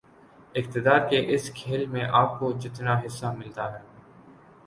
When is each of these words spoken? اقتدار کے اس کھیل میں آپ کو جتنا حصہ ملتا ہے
اقتدار 0.55 0.99
کے 1.09 1.19
اس 1.33 1.49
کھیل 1.55 1.85
میں 1.85 2.05
آپ 2.11 2.39
کو 2.39 2.51
جتنا 2.59 2.97
حصہ 2.99 3.33
ملتا 3.37 3.71
ہے 3.73 3.79